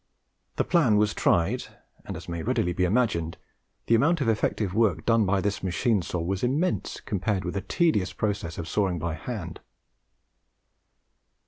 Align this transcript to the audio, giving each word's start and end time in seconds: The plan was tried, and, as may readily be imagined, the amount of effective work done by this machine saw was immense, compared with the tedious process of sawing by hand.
The 0.55 0.63
plan 0.63 0.97
was 0.97 1.13
tried, 1.13 1.65
and, 2.05 2.17
as 2.17 2.27
may 2.27 2.41
readily 2.41 2.73
be 2.73 2.85
imagined, 2.85 3.37
the 3.85 3.93
amount 3.93 4.19
of 4.19 4.27
effective 4.27 4.73
work 4.73 5.05
done 5.05 5.27
by 5.27 5.41
this 5.41 5.61
machine 5.61 6.01
saw 6.01 6.19
was 6.21 6.41
immense, 6.43 6.99
compared 7.01 7.45
with 7.45 7.53
the 7.53 7.61
tedious 7.61 8.11
process 8.11 8.57
of 8.57 8.67
sawing 8.67 8.97
by 8.97 9.13
hand. 9.13 9.59